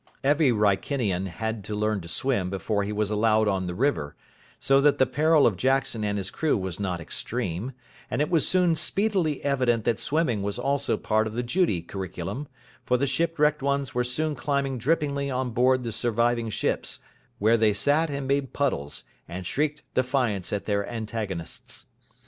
Every 0.23 0.49
Wrykinian 0.51 1.27
had 1.27 1.63
to 1.65 1.75
learn 1.75 2.01
to 2.01 2.07
swim 2.07 2.49
before 2.49 2.81
he 2.81 2.91
was 2.91 3.11
allowed 3.11 3.47
on 3.47 3.67
the 3.67 3.75
river; 3.75 4.15
so 4.57 4.81
that 4.81 4.97
the 4.97 5.05
peril 5.05 5.45
of 5.45 5.55
Jackson 5.57 6.03
and 6.03 6.17
his 6.17 6.31
crew 6.31 6.57
was 6.57 6.79
not 6.79 6.99
extreme: 6.99 7.73
and 8.09 8.19
it 8.19 8.31
was 8.31 8.47
soon 8.47 8.73
speedily 8.73 9.45
evident 9.45 9.83
that 9.85 9.99
swimming 9.99 10.41
was 10.41 10.57
also 10.57 10.97
part 10.97 11.27
of 11.27 11.33
the 11.33 11.43
Judy 11.43 11.83
curriculum, 11.83 12.47
for 12.83 12.97
the 12.97 13.05
shipwrecked 13.05 13.61
ones 13.61 13.93
were 13.93 14.03
soon 14.03 14.33
climbing 14.35 14.79
drippingly 14.79 15.29
on 15.29 15.51
board 15.51 15.83
the 15.83 15.91
surviving 15.91 16.49
ships, 16.49 16.97
where 17.37 17.55
they 17.55 17.71
sat 17.71 18.09
and 18.09 18.27
made 18.27 18.53
puddles, 18.53 19.03
and 19.27 19.45
shrieked 19.45 19.83
defiance 19.93 20.51
at 20.51 20.65
their 20.65 20.83
antagonists. 20.89 21.85